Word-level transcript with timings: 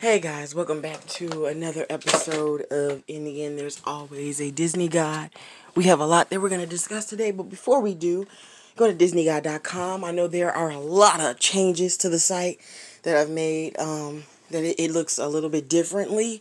Hey 0.00 0.18
guys, 0.18 0.54
welcome 0.54 0.80
back 0.80 1.06
to 1.08 1.44
another 1.44 1.84
episode 1.90 2.62
of 2.70 3.02
In 3.06 3.24
the 3.24 3.44
End 3.44 3.58
There's 3.58 3.82
Always 3.84 4.40
a 4.40 4.50
Disney 4.50 4.88
Guide. 4.88 5.28
We 5.74 5.84
have 5.84 6.00
a 6.00 6.06
lot 6.06 6.30
that 6.30 6.40
we're 6.40 6.48
going 6.48 6.62
to 6.62 6.66
discuss 6.66 7.04
today, 7.04 7.32
but 7.32 7.50
before 7.50 7.82
we 7.82 7.94
do, 7.94 8.26
go 8.76 8.90
to 8.90 8.96
DisneyGuide.com. 8.96 10.02
I 10.02 10.10
know 10.10 10.26
there 10.26 10.56
are 10.56 10.70
a 10.70 10.78
lot 10.78 11.20
of 11.20 11.38
changes 11.38 11.98
to 11.98 12.08
the 12.08 12.18
site 12.18 12.60
that 13.02 13.14
I've 13.14 13.28
made, 13.28 13.78
um, 13.78 14.24
that 14.50 14.64
it, 14.64 14.80
it 14.80 14.90
looks 14.90 15.18
a 15.18 15.28
little 15.28 15.50
bit 15.50 15.68
differently. 15.68 16.40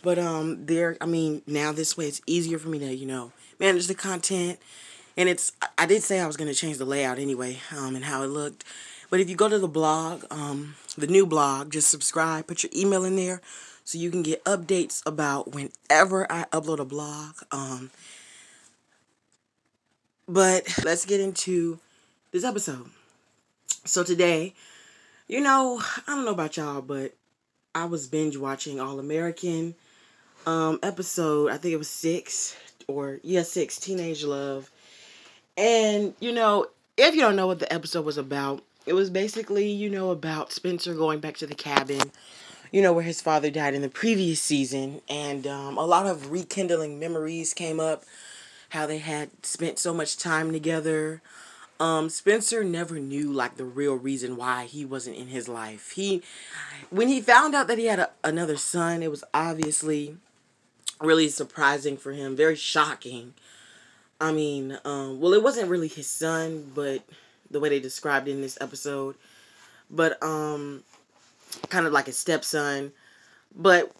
But 0.00 0.18
um, 0.18 0.64
there, 0.64 0.96
I 0.98 1.04
mean, 1.04 1.42
now 1.46 1.72
this 1.72 1.98
way 1.98 2.06
it's 2.06 2.22
easier 2.26 2.58
for 2.58 2.70
me 2.70 2.78
to, 2.78 2.94
you 2.94 3.04
know, 3.04 3.32
manage 3.60 3.86
the 3.86 3.94
content. 3.94 4.58
And 5.14 5.28
it's, 5.28 5.52
I 5.76 5.84
did 5.84 6.02
say 6.02 6.20
I 6.20 6.26
was 6.26 6.38
going 6.38 6.48
to 6.48 6.58
change 6.58 6.78
the 6.78 6.86
layout 6.86 7.18
anyway, 7.18 7.58
um, 7.76 7.96
and 7.96 8.06
how 8.06 8.22
it 8.22 8.28
looked. 8.28 8.64
But 9.10 9.20
if 9.20 9.28
you 9.28 9.36
go 9.36 9.50
to 9.50 9.58
the 9.58 9.68
blog, 9.68 10.24
um, 10.30 10.76
the 10.96 11.06
new 11.06 11.26
blog, 11.26 11.72
just 11.72 11.88
subscribe, 11.88 12.46
put 12.46 12.62
your 12.62 12.70
email 12.74 13.04
in 13.04 13.16
there 13.16 13.40
so 13.84 13.98
you 13.98 14.10
can 14.10 14.22
get 14.22 14.44
updates 14.44 15.02
about 15.06 15.52
whenever 15.52 16.30
I 16.30 16.44
upload 16.52 16.78
a 16.78 16.84
blog. 16.84 17.34
Um, 17.52 17.90
but 20.26 20.66
let's 20.84 21.04
get 21.04 21.20
into 21.20 21.78
this 22.32 22.44
episode. 22.44 22.90
So 23.84 24.02
today, 24.02 24.54
you 25.28 25.40
know, 25.40 25.82
I 26.06 26.14
don't 26.14 26.24
know 26.24 26.32
about 26.32 26.56
y'all, 26.56 26.80
but 26.80 27.12
I 27.74 27.84
was 27.84 28.06
binge 28.06 28.36
watching 28.36 28.80
All 28.80 28.98
American 28.98 29.74
um 30.46 30.78
episode, 30.82 31.50
I 31.50 31.56
think 31.56 31.72
it 31.72 31.78
was 31.78 31.88
6 31.88 32.56
or 32.86 33.18
yeah, 33.22 33.42
6 33.42 33.78
Teenage 33.78 34.24
Love. 34.24 34.70
And 35.56 36.14
you 36.20 36.32
know, 36.32 36.66
if 36.96 37.14
you 37.14 37.20
don't 37.20 37.36
know 37.36 37.46
what 37.46 37.58
the 37.58 37.72
episode 37.72 38.04
was 38.04 38.18
about, 38.18 38.62
it 38.86 38.92
was 38.92 39.10
basically, 39.10 39.68
you 39.70 39.90
know, 39.90 40.10
about 40.10 40.52
Spencer 40.52 40.94
going 40.94 41.20
back 41.20 41.36
to 41.38 41.46
the 41.46 41.54
cabin, 41.54 42.12
you 42.70 42.82
know, 42.82 42.92
where 42.92 43.04
his 43.04 43.22
father 43.22 43.50
died 43.50 43.74
in 43.74 43.82
the 43.82 43.88
previous 43.88 44.40
season. 44.40 45.00
And 45.08 45.46
um, 45.46 45.78
a 45.78 45.84
lot 45.84 46.06
of 46.06 46.30
rekindling 46.30 46.98
memories 46.98 47.54
came 47.54 47.80
up, 47.80 48.04
how 48.70 48.86
they 48.86 48.98
had 48.98 49.30
spent 49.44 49.78
so 49.78 49.94
much 49.94 50.16
time 50.16 50.52
together. 50.52 51.22
Um, 51.80 52.08
Spencer 52.08 52.62
never 52.62 52.98
knew 52.98 53.32
like 53.32 53.56
the 53.56 53.64
real 53.64 53.94
reason 53.94 54.36
why 54.36 54.66
he 54.66 54.84
wasn't 54.84 55.16
in 55.16 55.28
his 55.28 55.48
life. 55.48 55.92
He, 55.92 56.22
when 56.90 57.08
he 57.08 57.20
found 57.20 57.54
out 57.54 57.66
that 57.66 57.78
he 57.78 57.86
had 57.86 57.98
a, 57.98 58.10
another 58.22 58.56
son, 58.56 59.02
it 59.02 59.10
was 59.10 59.24
obviously 59.32 60.16
really 61.00 61.28
surprising 61.28 61.96
for 61.96 62.12
him, 62.12 62.36
very 62.36 62.56
shocking. 62.56 63.34
I 64.20 64.32
mean, 64.32 64.78
um, 64.84 65.20
well, 65.20 65.32
it 65.32 65.42
wasn't 65.42 65.68
really 65.68 65.88
his 65.88 66.08
son, 66.08 66.70
but 66.74 67.02
the 67.54 67.60
way 67.60 67.70
they 67.70 67.80
described 67.80 68.28
it 68.28 68.32
in 68.32 68.42
this 68.42 68.58
episode. 68.60 69.14
But 69.90 70.22
um 70.22 70.82
kind 71.70 71.86
of 71.86 71.92
like 71.92 72.08
a 72.08 72.12
stepson. 72.12 72.92
But 73.54 73.92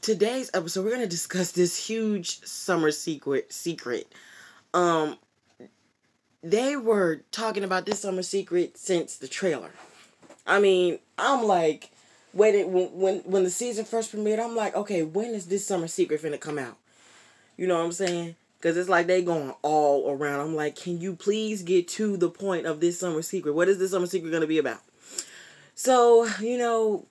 today's 0.00 0.50
episode 0.54 0.84
we're 0.84 0.90
going 0.90 1.02
to 1.02 1.08
discuss 1.08 1.52
this 1.52 1.76
huge 1.76 2.40
summer 2.44 2.90
secret 2.90 3.52
secret. 3.52 4.10
Um 4.72 5.18
they 6.42 6.76
were 6.76 7.22
talking 7.32 7.64
about 7.64 7.84
this 7.84 8.00
summer 8.00 8.22
secret 8.22 8.78
since 8.78 9.16
the 9.16 9.28
trailer. 9.28 9.72
I 10.46 10.60
mean, 10.60 11.00
I'm 11.18 11.44
like 11.44 11.90
waiting 12.32 12.72
when 12.72 12.86
when 12.92 13.18
when 13.20 13.44
the 13.44 13.50
season 13.50 13.84
first 13.84 14.14
premiered, 14.14 14.38
I'm 14.38 14.54
like, 14.54 14.76
okay, 14.76 15.02
when 15.02 15.34
is 15.34 15.46
this 15.46 15.66
summer 15.66 15.88
secret 15.88 16.22
finna 16.22 16.40
come 16.40 16.58
out? 16.58 16.76
You 17.56 17.66
know 17.66 17.76
what 17.76 17.84
I'm 17.86 17.92
saying? 17.92 18.36
Cause 18.60 18.76
it's 18.76 18.88
like 18.88 19.06
they 19.06 19.22
going 19.22 19.54
all 19.62 20.10
around. 20.10 20.40
I'm 20.40 20.56
like, 20.56 20.74
can 20.74 21.00
you 21.00 21.14
please 21.14 21.62
get 21.62 21.86
to 21.88 22.16
the 22.16 22.28
point 22.28 22.66
of 22.66 22.80
this 22.80 22.98
summer 22.98 23.22
secret? 23.22 23.54
What 23.54 23.68
is 23.68 23.78
this 23.78 23.92
summer 23.92 24.06
secret 24.06 24.32
gonna 24.32 24.48
be 24.48 24.58
about? 24.58 24.80
So, 25.76 26.26
you 26.40 26.58
know, 26.58 27.06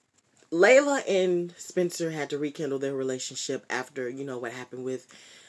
Layla 0.52 1.02
and 1.08 1.53
Spencer 1.58 2.12
had 2.12 2.30
to 2.31 2.38
rekindle 2.38 2.80
their 2.80 2.94
relationship 2.94 3.66
after, 3.70 4.09
you 4.09 4.25
know, 4.25 4.38
what 4.38 4.52
happened 4.52 4.84
with 4.84 5.08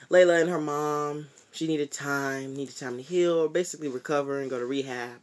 Layla 0.08 0.40
and 0.40 0.50
her 0.50 0.60
mom. 0.60 1.26
She 1.50 1.66
needed 1.66 1.90
time, 1.90 2.54
needed 2.54 2.76
time 2.76 2.96
to 2.96 3.02
heal, 3.02 3.48
basically 3.48 3.88
recover 3.88 4.40
and 4.40 4.48
go 4.48 4.58
to 4.60 4.66
rehab. 4.66 5.20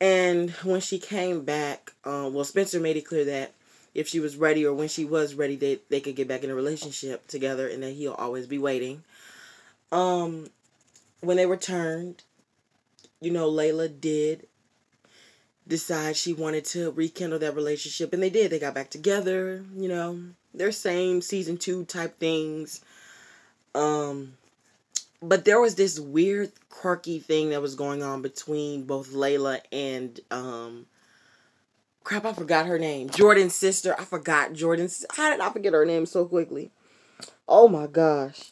And 0.00 0.50
when 0.62 0.80
she 0.80 0.98
came 0.98 1.44
back, 1.44 1.92
um, 2.04 2.34
well, 2.34 2.44
Spencer 2.44 2.80
made 2.80 2.96
it 2.96 3.06
clear 3.06 3.24
that 3.24 3.52
if 3.94 4.08
she 4.08 4.20
was 4.20 4.36
ready 4.36 4.64
or 4.64 4.72
when 4.72 4.88
she 4.88 5.04
was 5.04 5.34
ready, 5.34 5.56
they, 5.56 5.80
they 5.90 6.00
could 6.00 6.16
get 6.16 6.28
back 6.28 6.44
in 6.44 6.50
a 6.50 6.54
relationship 6.54 7.26
together 7.28 7.68
and 7.68 7.82
that 7.82 7.92
he'll 7.92 8.14
always 8.14 8.46
be 8.46 8.58
waiting. 8.58 9.02
Um, 9.92 10.48
when 11.20 11.36
they 11.36 11.46
returned, 11.46 12.22
you 13.20 13.30
know, 13.30 13.48
Layla 13.48 14.00
did 14.00 14.48
decide 15.68 16.16
she 16.16 16.32
wanted 16.32 16.64
to 16.64 16.90
rekindle 16.92 17.38
that 17.38 17.54
relationship, 17.54 18.12
and 18.12 18.22
they 18.22 18.30
did. 18.30 18.50
They 18.50 18.58
got 18.58 18.74
back 18.74 18.90
together. 18.90 19.64
You 19.76 19.88
know, 19.88 20.20
their 20.52 20.72
same 20.72 21.20
season 21.20 21.58
two 21.58 21.84
type 21.84 22.18
things. 22.18 22.80
Um, 23.74 24.34
but 25.22 25.44
there 25.44 25.60
was 25.60 25.76
this 25.76 26.00
weird, 26.00 26.50
quirky 26.68 27.20
thing 27.20 27.50
that 27.50 27.62
was 27.62 27.74
going 27.74 28.02
on 28.02 28.22
between 28.22 28.84
both 28.84 29.12
Layla 29.12 29.60
and 29.70 30.18
um. 30.30 30.86
Crap, 32.04 32.24
I 32.24 32.32
forgot 32.32 32.66
her 32.66 32.80
name. 32.80 33.10
Jordan's 33.10 33.54
sister. 33.54 33.94
I 33.96 34.04
forgot 34.04 34.54
Jordan's. 34.54 35.06
How 35.14 35.30
did 35.30 35.38
I 35.38 35.50
forget 35.50 35.72
her 35.72 35.86
name 35.86 36.04
so 36.04 36.24
quickly? 36.24 36.72
Oh 37.46 37.68
my 37.68 37.86
gosh. 37.86 38.50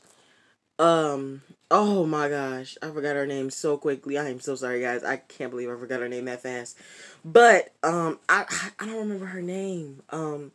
Um, 0.80 1.42
oh 1.70 2.06
my 2.06 2.30
gosh, 2.30 2.78
I 2.80 2.88
forgot 2.88 3.14
her 3.14 3.26
name 3.26 3.50
so 3.50 3.76
quickly. 3.76 4.16
I 4.16 4.30
am 4.30 4.40
so 4.40 4.54
sorry, 4.54 4.80
guys. 4.80 5.04
I 5.04 5.18
can't 5.18 5.50
believe 5.50 5.68
I 5.68 5.76
forgot 5.76 6.00
her 6.00 6.08
name 6.08 6.24
that 6.24 6.42
fast. 6.42 6.78
But 7.22 7.74
um, 7.82 8.18
I 8.30 8.46
I 8.78 8.86
don't 8.86 8.96
remember 8.96 9.26
her 9.26 9.42
name. 9.42 10.02
Um, 10.08 10.52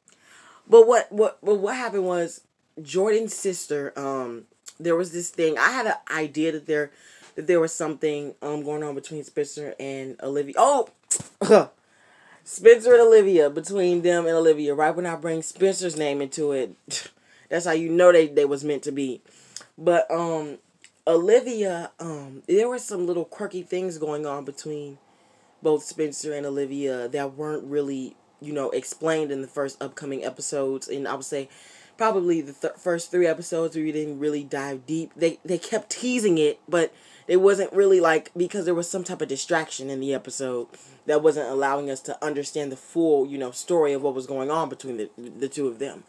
but 0.67 0.87
what 0.87 1.11
what 1.11 1.37
what 1.41 1.59
what 1.59 1.75
happened 1.75 2.05
was 2.05 2.41
Jordan's 2.81 3.35
sister. 3.35 3.93
Um, 3.95 4.45
there 4.79 4.95
was 4.95 5.11
this 5.11 5.29
thing. 5.29 5.59
I 5.59 5.69
had 5.69 5.85
an 5.85 5.93
idea 6.11 6.51
that 6.53 6.65
there 6.65 6.89
that 7.35 7.45
there 7.45 7.59
was 7.59 7.71
something 7.71 8.33
um 8.41 8.63
going 8.63 8.81
on 8.81 8.95
between 8.95 9.23
Spencer 9.23 9.75
and 9.79 10.19
Olivia. 10.23 10.55
Oh. 10.57 10.89
Spencer 12.47 12.93
and 12.93 13.01
Olivia 13.01 13.49
between 13.49 14.01
them 14.03 14.25
and 14.25 14.35
Olivia. 14.35 14.75
Right 14.75 14.95
when 14.95 15.05
I 15.05 15.15
bring 15.15 15.41
Spencer's 15.41 15.97
name 15.97 16.21
into 16.21 16.51
it, 16.51 16.75
that's 17.49 17.65
how 17.65 17.73
you 17.73 17.89
know 17.89 18.11
they 18.11 18.27
they 18.27 18.45
was 18.45 18.63
meant 18.63 18.81
to 18.83 18.91
be. 18.91 19.21
But 19.77 20.09
um 20.11 20.59
Olivia, 21.07 21.91
um, 21.99 22.41
there 22.47 22.67
were 22.67 22.79
some 22.79 23.05
little 23.05 23.25
quirky 23.25 23.61
things 23.61 23.99
going 23.99 24.25
on 24.25 24.43
between 24.43 24.97
both 25.61 25.83
Spencer 25.83 26.33
and 26.33 26.45
Olivia 26.45 27.07
that 27.07 27.35
weren't 27.35 27.63
really, 27.65 28.15
you 28.41 28.51
know, 28.51 28.71
explained 28.71 29.31
in 29.31 29.41
the 29.41 29.47
first 29.47 29.81
upcoming 29.81 30.23
episodes. 30.25 30.87
And 30.87 31.07
I 31.07 31.13
would 31.13 31.25
say 31.25 31.47
probably 31.97 32.41
the 32.41 32.53
th- 32.53 32.73
first 32.77 33.11
three 33.11 33.27
episodes 33.27 33.75
we 33.75 33.91
didn't 33.91 34.19
really 34.19 34.43
dive 34.43 34.85
deep. 34.85 35.11
They 35.15 35.39
they 35.45 35.57
kept 35.59 35.91
teasing 35.91 36.37
it, 36.37 36.59
but 36.67 36.93
it 37.27 37.37
wasn't 37.37 37.71
really 37.73 37.99
like 37.99 38.31
because 38.35 38.65
there 38.65 38.75
was 38.75 38.89
some 38.89 39.03
type 39.03 39.21
of 39.21 39.27
distraction 39.27 39.89
in 39.89 39.99
the 39.99 40.13
episode 40.13 40.67
that 41.05 41.21
wasn't 41.21 41.49
allowing 41.49 41.89
us 41.89 42.01
to 42.01 42.23
understand 42.23 42.71
the 42.71 42.77
full, 42.77 43.25
you 43.27 43.37
know, 43.37 43.51
story 43.51 43.93
of 43.93 44.01
what 44.01 44.15
was 44.15 44.25
going 44.27 44.49
on 44.49 44.69
between 44.69 44.97
the 44.97 45.09
the 45.17 45.49
two 45.49 45.67
of 45.67 45.79
them. 45.79 46.03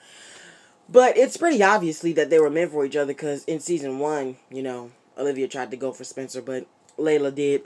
But 0.88 1.16
it's 1.16 1.36
pretty 1.36 1.62
obviously 1.62 2.12
that 2.12 2.30
they 2.30 2.38
were 2.38 2.50
meant 2.50 2.70
for 2.70 2.84
each 2.84 2.96
other 2.96 3.12
because 3.12 3.44
in 3.44 3.60
season 3.60 3.98
one, 3.98 4.36
you 4.50 4.62
know, 4.62 4.92
Olivia 5.18 5.48
tried 5.48 5.70
to 5.72 5.76
go 5.76 5.92
for 5.92 6.04
Spencer, 6.04 6.40
but 6.40 6.66
Layla 6.98 7.34
did 7.34 7.62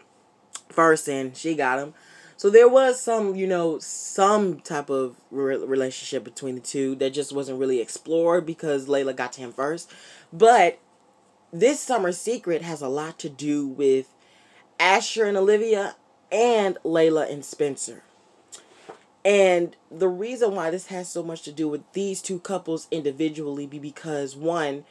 first 0.69 1.09
and 1.09 1.37
she 1.37 1.55
got 1.55 1.79
him. 1.79 1.95
So 2.37 2.49
there 2.49 2.69
was 2.69 2.99
some, 2.99 3.35
you 3.35 3.47
know, 3.47 3.79
some 3.81 4.61
type 4.61 4.89
of 4.89 5.17
re- 5.31 5.59
relationship 5.59 6.25
between 6.25 6.55
the 6.55 6.63
two 6.63 6.95
that 6.95 7.13
just 7.13 7.35
wasn't 7.35 7.59
really 7.59 7.81
explored 7.81 8.47
because 8.47 8.89
Layla 8.89 9.15
got 9.15 9.35
to 9.35 9.43
him 9.43 9.53
first. 9.53 9.91
But 10.33 10.79
this 11.53 11.81
summer 11.81 12.13
secret 12.13 12.63
has 12.63 12.81
a 12.81 12.89
lot 12.89 13.19
to 13.19 13.29
do 13.29 13.67
with 13.67 14.15
Asher 14.79 15.27
and 15.27 15.37
Olivia 15.37 15.97
and 16.33 16.79
Layla 16.83 17.31
and 17.31 17.45
Spencer. 17.45 18.05
And 19.25 19.77
the 19.91 20.09
reason 20.09 20.55
why 20.55 20.71
this 20.71 20.87
has 20.87 21.11
so 21.11 21.23
much 21.23 21.43
to 21.43 21.53
do 21.53 21.69
with 21.69 21.83
these 21.93 22.23
two 22.23 22.39
couples 22.39 22.89
individually 22.91 23.67
be 23.67 23.79
because 23.79 24.35
one, 24.35 24.85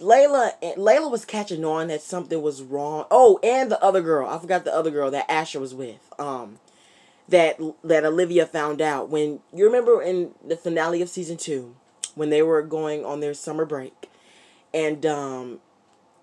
Layla 0.00 0.52
Layla 0.76 1.10
was 1.10 1.24
catching 1.24 1.64
on 1.64 1.88
that 1.88 2.02
something 2.02 2.42
was 2.42 2.62
wrong. 2.62 3.06
Oh, 3.10 3.40
and 3.42 3.70
the 3.70 3.82
other 3.82 4.02
girl, 4.02 4.28
I 4.28 4.38
forgot 4.38 4.64
the 4.64 4.74
other 4.74 4.90
girl 4.90 5.10
that 5.10 5.30
Asher 5.30 5.60
was 5.60 5.74
with. 5.74 6.12
Um, 6.18 6.58
that 7.28 7.58
that 7.82 8.04
Olivia 8.04 8.46
found 8.46 8.80
out 8.80 9.08
when 9.08 9.40
you 9.52 9.64
remember 9.64 10.02
in 10.02 10.32
the 10.46 10.56
finale 10.56 11.02
of 11.02 11.08
season 11.08 11.36
two, 11.36 11.74
when 12.14 12.30
they 12.30 12.42
were 12.42 12.62
going 12.62 13.04
on 13.04 13.20
their 13.20 13.34
summer 13.34 13.64
break, 13.64 14.10
and 14.72 15.04
um, 15.06 15.60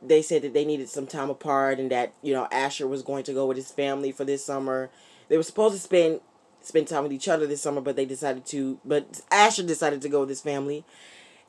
they 0.01 0.21
said 0.21 0.43
that 0.43 0.53
they 0.53 0.63
needed 0.63 0.89
some 0.89 1.07
time 1.07 1.29
apart, 1.29 1.79
and 1.79 1.91
that 1.91 2.13
you 2.21 2.33
know 2.33 2.47
Asher 2.51 2.87
was 2.87 3.01
going 3.01 3.23
to 3.23 3.33
go 3.33 3.47
with 3.47 3.57
his 3.57 3.71
family 3.71 4.11
for 4.11 4.23
this 4.23 4.45
summer. 4.45 4.89
They 5.27 5.37
were 5.37 5.43
supposed 5.43 5.75
to 5.75 5.81
spend 5.81 6.21
spend 6.63 6.87
time 6.87 7.03
with 7.03 7.13
each 7.13 7.27
other 7.27 7.45
this 7.45 7.61
summer, 7.61 7.81
but 7.81 7.95
they 7.95 8.05
decided 8.05 8.45
to. 8.47 8.79
But 8.83 9.21
Asher 9.31 9.63
decided 9.63 10.01
to 10.01 10.09
go 10.09 10.21
with 10.21 10.29
his 10.29 10.41
family, 10.41 10.83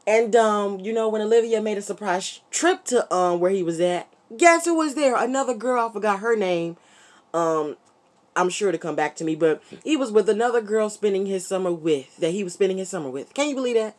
and 0.07 0.35
um, 0.37 0.81
you 0.81 0.93
know 0.93 1.09
when 1.09 1.23
Olivia 1.23 1.63
made 1.63 1.79
a 1.79 1.83
surprise 1.83 2.41
trip 2.51 2.85
to 2.87 3.13
um 3.15 3.41
where 3.41 3.51
he 3.51 3.63
was 3.63 3.81
at, 3.81 4.09
guess 4.37 4.65
who 4.65 4.75
was 4.75 4.95
there? 4.95 5.17
Another 5.17 5.55
girl. 5.55 5.89
I 5.89 5.93
forgot 5.93 6.21
her 6.21 6.37
name. 6.37 6.77
Um, 7.33 7.77
I'm 8.37 8.51
sure 8.51 8.73
to 8.73 8.79
come 8.79 8.97
back 8.97 9.17
to 9.17 9.25
me. 9.25 9.35
But 9.35 9.63
he 9.85 9.97
was 9.97 10.11
with 10.13 10.29
another 10.29 10.61
girl 10.61 10.91
spending 10.91 11.27
his 11.27 11.47
summer 11.47 11.73
with 11.73 12.17
that 12.19 12.31
he 12.31 12.45
was 12.45 12.55
spending 12.55 12.79
his 12.79 12.89
summer 12.89 13.11
with. 13.11 13.35
Can 13.35 13.49
you 13.49 13.55
believe 13.55 13.77
that? 13.77 13.97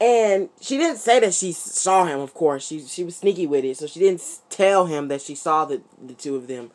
And 0.00 0.48
she 0.60 0.76
didn't 0.76 0.98
say 0.98 1.18
that 1.20 1.34
she 1.34 1.50
saw 1.52 2.04
him. 2.04 2.20
Of 2.20 2.32
course, 2.32 2.66
she 2.66 2.80
she 2.80 3.02
was 3.02 3.16
sneaky 3.16 3.46
with 3.46 3.64
it, 3.64 3.76
so 3.76 3.86
she 3.86 3.98
didn't 3.98 4.22
tell 4.48 4.86
him 4.86 5.08
that 5.08 5.20
she 5.20 5.34
saw 5.34 5.64
the 5.64 5.82
the 6.00 6.14
two 6.14 6.36
of 6.36 6.46
them. 6.46 6.70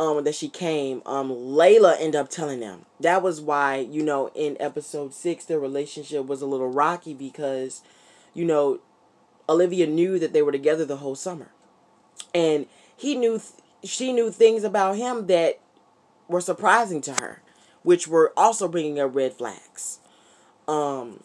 Um, 0.00 0.24
that 0.24 0.34
she 0.34 0.48
came. 0.48 1.02
Um, 1.04 1.28
Layla 1.28 1.94
ended 2.00 2.16
up 2.16 2.30
telling 2.30 2.60
them. 2.60 2.86
That 3.00 3.22
was 3.22 3.38
why 3.38 3.76
you 3.76 4.02
know 4.02 4.30
in 4.34 4.56
episode 4.58 5.12
six 5.12 5.44
their 5.44 5.60
relationship 5.60 6.24
was 6.26 6.40
a 6.40 6.46
little 6.46 6.70
rocky 6.70 7.12
because, 7.12 7.82
you 8.32 8.46
know, 8.46 8.80
Olivia 9.46 9.86
knew 9.86 10.18
that 10.18 10.32
they 10.32 10.40
were 10.40 10.52
together 10.52 10.86
the 10.86 10.96
whole 10.96 11.14
summer, 11.14 11.50
and 12.34 12.64
he 12.96 13.14
knew 13.14 13.38
th- 13.38 13.52
she 13.84 14.12
knew 14.14 14.30
things 14.30 14.64
about 14.64 14.96
him 14.96 15.26
that 15.26 15.60
were 16.28 16.40
surprising 16.40 17.02
to 17.02 17.12
her, 17.20 17.42
which 17.82 18.08
were 18.08 18.32
also 18.36 18.68
bringing 18.68 18.98
up 18.98 19.14
red 19.14 19.34
flags. 19.34 19.98
Um, 20.68 21.22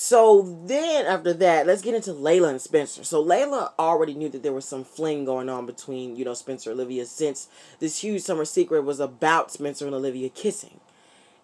so 0.00 0.42
then 0.64 1.06
after 1.06 1.32
that, 1.32 1.66
let's 1.66 1.82
get 1.82 1.92
into 1.92 2.12
Layla 2.12 2.50
and 2.50 2.60
Spencer. 2.60 3.02
So 3.02 3.22
Layla 3.22 3.72
already 3.80 4.14
knew 4.14 4.28
that 4.28 4.44
there 4.44 4.52
was 4.52 4.64
some 4.64 4.84
fling 4.84 5.24
going 5.24 5.48
on 5.48 5.66
between, 5.66 6.14
you 6.14 6.24
know, 6.24 6.34
Spencer 6.34 6.70
and 6.70 6.78
Olivia 6.78 7.04
since 7.04 7.48
this 7.80 8.00
huge 8.00 8.22
summer 8.22 8.44
secret 8.44 8.84
was 8.84 9.00
about 9.00 9.50
Spencer 9.50 9.86
and 9.86 9.94
Olivia 9.96 10.28
kissing. 10.28 10.78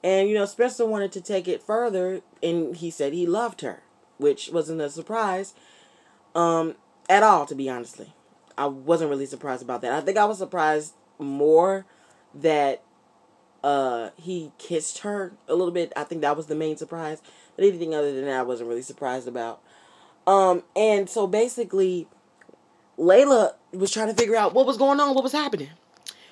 And, 0.05 0.29
you 0.29 0.37
know, 0.37 0.47
Spencer 0.47 0.87
wanted 0.87 1.11
to 1.11 1.21
take 1.21 1.49
it 1.49 1.65
further 1.65 2.21
and 2.45 2.77
he 2.77 2.93
said 2.93 3.13
he 3.13 3.27
loved 3.27 3.63
her, 3.63 3.83
which 4.19 4.51
wasn't 4.53 4.81
a 4.81 4.89
surprise 4.89 5.53
um, 6.37 6.77
at 7.11 7.25
all, 7.25 7.47
to 7.47 7.57
be 7.57 7.69
honestly. 7.69 8.15
I 8.57 8.67
wasn't 8.67 9.11
really 9.11 9.27
surprised 9.27 9.65
about 9.65 9.83
that. 9.83 9.93
I 9.93 10.01
think 10.01 10.17
I 10.17 10.27
was 10.27 10.39
surprised 10.39 10.95
more 11.19 11.87
that 12.33 12.85
uh, 13.65 14.11
he 14.15 14.53
kissed 14.59 14.99
her 14.99 15.33
a 15.49 15.57
little 15.57 15.73
bit. 15.73 15.93
I 15.97 16.05
think 16.05 16.21
that 16.21 16.37
was 16.37 16.47
the 16.47 16.55
main 16.55 16.77
surprise. 16.77 17.21
But 17.57 17.65
anything 17.67 17.95
other 17.95 18.13
than 18.13 18.25
that, 18.25 18.41
I 18.41 18.43
wasn't 18.43 18.69
really 18.69 18.83
surprised 18.83 19.29
about. 19.29 19.61
Um, 20.27 20.63
and 20.75 21.09
so 21.09 21.27
basically, 21.27 22.09
Layla 22.99 23.55
was 23.73 23.91
trying 23.91 24.09
to 24.09 24.15
figure 24.15 24.37
out 24.37 24.55
what 24.55 24.67
was 24.67 24.77
going 24.77 25.01
on, 25.01 25.15
what 25.15 25.25
was 25.25 25.33
happening. 25.33 25.71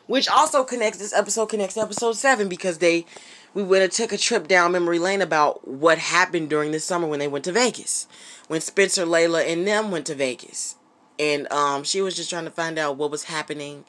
Which 0.07 0.29
also 0.29 0.65
connects, 0.65 0.99
this 0.99 1.13
episode 1.13 1.47
connects 1.47 1.75
to 1.75 1.81
episode 1.81 2.17
7 2.17 2.49
because 2.49 2.79
they, 2.79 3.07
we 3.55 3.63
went 3.63 3.85
and 3.85 3.93
took 3.93 4.13
a 4.13 4.19
trip 4.19 4.49
down 4.49 4.73
memory 4.73 4.99
lane 4.99 5.23
about 5.23 5.67
what 5.67 5.99
happened 5.99 6.51
during 6.51 6.73
the 6.73 6.81
summer 6.81 7.07
when 7.07 7.21
they 7.21 7.29
went 7.29 7.45
to 7.45 7.53
Vegas. 7.53 8.07
When 8.49 8.61
Spencer, 8.61 9.05
Layla, 9.05 9.47
and 9.47 9.67
them 9.67 9.91
went 9.91 10.07
to 10.07 10.15
Vegas. 10.15 10.77
And 11.19 11.51
um, 11.53 11.85
she 11.85 12.03
was 12.03 12.17
just 12.17 12.31
trying 12.31 12.45
to 12.45 12.51
find 12.51 12.79
out 12.79 12.97
what 12.97 13.11
was 13.11 13.25
happening, 13.25 13.85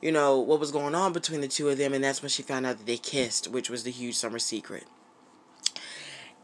you 0.00 0.10
know, 0.10 0.38
what 0.38 0.58
was 0.58 0.70
going 0.70 0.94
on 0.94 1.12
between 1.12 1.42
the 1.42 1.48
two 1.48 1.68
of 1.68 1.76
them. 1.76 1.92
And 1.92 2.02
that's 2.02 2.22
when 2.22 2.30
she 2.30 2.42
found 2.42 2.64
out 2.64 2.78
that 2.78 2.86
they 2.86 2.96
kissed, 2.96 3.48
which 3.48 3.68
was 3.68 3.84
the 3.84 3.90
huge 3.90 4.14
summer 4.14 4.38
secret. 4.38 4.84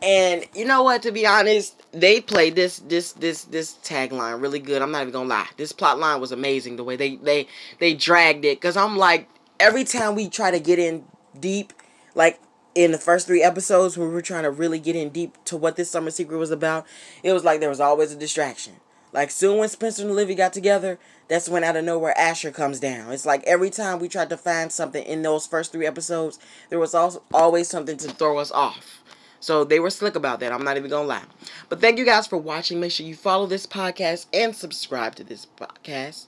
And 0.00 0.46
you 0.54 0.64
know 0.64 0.82
what? 0.82 1.02
To 1.02 1.12
be 1.12 1.26
honest, 1.26 1.82
they 1.92 2.20
played 2.20 2.54
this 2.54 2.78
this 2.80 3.12
this 3.12 3.44
this 3.44 3.74
tagline 3.82 4.40
really 4.40 4.60
good. 4.60 4.80
I'm 4.80 4.92
not 4.92 5.02
even 5.02 5.12
gonna 5.12 5.28
lie. 5.28 5.48
This 5.56 5.72
plot 5.72 5.98
line 5.98 6.20
was 6.20 6.30
amazing. 6.30 6.76
The 6.76 6.84
way 6.84 6.96
they 6.96 7.16
they 7.16 7.48
they 7.80 7.94
dragged 7.94 8.44
it. 8.44 8.60
Cause 8.60 8.76
I'm 8.76 8.96
like 8.96 9.28
every 9.58 9.84
time 9.84 10.14
we 10.14 10.28
try 10.28 10.50
to 10.50 10.60
get 10.60 10.78
in 10.78 11.04
deep, 11.38 11.72
like 12.14 12.40
in 12.74 12.92
the 12.92 12.98
first 12.98 13.26
three 13.26 13.42
episodes 13.42 13.98
where 13.98 14.06
we 14.06 14.14
were 14.14 14.22
trying 14.22 14.44
to 14.44 14.50
really 14.50 14.78
get 14.78 14.94
in 14.94 15.08
deep 15.08 15.36
to 15.46 15.56
what 15.56 15.74
this 15.74 15.90
summer 15.90 16.10
secret 16.10 16.38
was 16.38 16.52
about, 16.52 16.86
it 17.24 17.32
was 17.32 17.42
like 17.42 17.58
there 17.58 17.68
was 17.68 17.80
always 17.80 18.12
a 18.12 18.16
distraction. 18.16 18.74
Like 19.12 19.30
soon 19.30 19.58
when 19.58 19.68
Spencer 19.68 20.02
and 20.02 20.10
Olivia 20.12 20.36
got 20.36 20.52
together, 20.52 20.98
that's 21.28 21.48
when 21.48 21.64
out 21.64 21.76
of 21.76 21.84
nowhere 21.84 22.16
Asher 22.16 22.50
comes 22.50 22.78
down. 22.78 23.10
It's 23.10 23.26
like 23.26 23.42
every 23.44 23.70
time 23.70 23.98
we 23.98 24.08
tried 24.08 24.30
to 24.30 24.36
find 24.36 24.70
something 24.70 25.02
in 25.04 25.22
those 25.22 25.46
first 25.46 25.72
three 25.72 25.86
episodes, 25.86 26.38
there 26.68 26.78
was 26.78 26.94
also 26.94 27.22
always 27.32 27.68
something 27.68 27.96
to 27.96 28.08
throw 28.08 28.38
us 28.38 28.52
off. 28.52 29.02
So 29.40 29.64
they 29.64 29.80
were 29.80 29.90
slick 29.90 30.16
about 30.16 30.40
that. 30.40 30.52
I'm 30.52 30.64
not 30.64 30.76
even 30.76 30.90
going 30.90 31.04
to 31.04 31.08
lie. 31.08 31.22
But 31.68 31.80
thank 31.80 31.98
you 31.98 32.04
guys 32.04 32.26
for 32.26 32.36
watching. 32.36 32.80
Make 32.80 32.92
sure 32.92 33.06
you 33.06 33.14
follow 33.14 33.46
this 33.46 33.66
podcast 33.66 34.26
and 34.32 34.54
subscribe 34.54 35.14
to 35.16 35.24
this 35.24 35.46
podcast. 35.46 36.26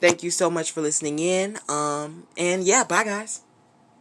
Thank 0.00 0.22
you 0.22 0.30
so 0.30 0.50
much 0.50 0.72
for 0.72 0.80
listening 0.80 1.20
in. 1.20 1.58
Um 1.68 2.26
and 2.36 2.64
yeah, 2.64 2.82
bye 2.82 3.04
guys. 3.04 3.42